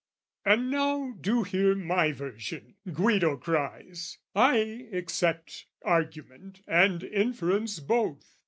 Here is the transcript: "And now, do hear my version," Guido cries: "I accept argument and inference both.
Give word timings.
"And 0.43 0.71
now, 0.71 1.11
do 1.11 1.43
hear 1.43 1.75
my 1.75 2.11
version," 2.11 2.73
Guido 2.91 3.37
cries: 3.37 4.17
"I 4.33 4.87
accept 4.91 5.67
argument 5.83 6.63
and 6.67 7.03
inference 7.03 7.79
both. 7.79 8.37